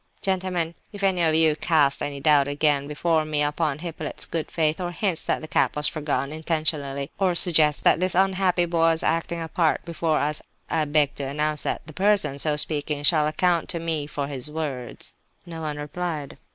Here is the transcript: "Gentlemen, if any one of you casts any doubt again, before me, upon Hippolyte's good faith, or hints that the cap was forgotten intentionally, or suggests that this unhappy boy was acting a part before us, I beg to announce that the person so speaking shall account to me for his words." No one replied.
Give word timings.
"Gentlemen, 0.23 0.73
if 0.91 1.03
any 1.03 1.21
one 1.21 1.29
of 1.29 1.35
you 1.35 1.55
casts 1.55 2.01
any 2.01 2.19
doubt 2.19 2.47
again, 2.47 2.87
before 2.87 3.23
me, 3.23 3.43
upon 3.43 3.77
Hippolyte's 3.77 4.25
good 4.25 4.49
faith, 4.49 4.81
or 4.81 4.89
hints 4.89 5.23
that 5.27 5.41
the 5.41 5.47
cap 5.47 5.75
was 5.75 5.85
forgotten 5.85 6.31
intentionally, 6.33 7.11
or 7.19 7.35
suggests 7.35 7.83
that 7.83 7.99
this 7.99 8.15
unhappy 8.15 8.65
boy 8.65 8.79
was 8.89 9.03
acting 9.03 9.39
a 9.39 9.47
part 9.47 9.85
before 9.85 10.17
us, 10.17 10.41
I 10.71 10.85
beg 10.85 11.13
to 11.17 11.27
announce 11.27 11.61
that 11.61 11.85
the 11.85 11.93
person 11.93 12.39
so 12.39 12.55
speaking 12.55 13.03
shall 13.03 13.27
account 13.27 13.69
to 13.69 13.79
me 13.79 14.07
for 14.07 14.25
his 14.25 14.49
words." 14.49 15.13
No 15.45 15.61
one 15.61 15.77
replied. 15.77 16.39